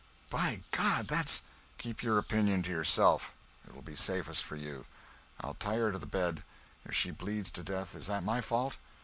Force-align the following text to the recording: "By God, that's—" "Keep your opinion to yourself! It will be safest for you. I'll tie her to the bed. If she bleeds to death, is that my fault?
"By 0.31 0.61
God, 0.71 1.07
that's—" 1.07 1.43
"Keep 1.77 2.01
your 2.01 2.17
opinion 2.17 2.63
to 2.63 2.71
yourself! 2.71 3.35
It 3.67 3.75
will 3.75 3.83
be 3.83 3.95
safest 3.95 4.43
for 4.43 4.55
you. 4.55 4.87
I'll 5.41 5.53
tie 5.53 5.75
her 5.75 5.91
to 5.91 5.99
the 5.99 6.07
bed. 6.07 6.41
If 6.83 6.95
she 6.95 7.11
bleeds 7.11 7.51
to 7.51 7.61
death, 7.63 7.93
is 7.93 8.07
that 8.07 8.23
my 8.23 8.41
fault? 8.41 8.77